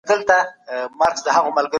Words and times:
اسلام 0.03 0.21
د 0.29 0.31
بشریت 0.99 1.19
د 1.25 1.27
ژغورنې 1.35 1.55
لار 1.63 1.65
ده. 1.65 1.69